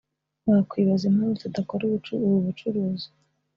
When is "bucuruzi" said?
2.45-3.07